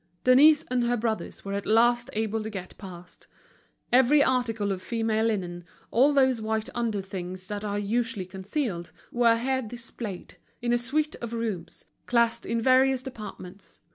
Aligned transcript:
Denise 0.23 0.63
and 0.71 0.85
her 0.85 0.97
brothers 0.97 1.45
were 1.45 1.53
at 1.53 1.67
last 1.67 2.09
able 2.13 2.41
to 2.41 2.49
get 2.49 2.75
past. 2.79 3.27
Every 3.93 4.23
article 4.23 4.71
of 4.71 4.81
female 4.81 5.25
linen, 5.27 5.63
all 5.91 6.11
those 6.11 6.41
white 6.41 6.69
under 6.73 7.03
things 7.03 7.47
that 7.49 7.63
are 7.63 7.77
usually 7.77 8.25
concealed, 8.25 8.91
were 9.11 9.35
here 9.37 9.61
displayed, 9.61 10.37
in 10.59 10.73
a 10.73 10.77
suite 10.79 11.17
of 11.17 11.33
rooms, 11.35 11.85
classed 12.07 12.47
in 12.47 12.59
various 12.61 13.03
departments. 13.03 13.79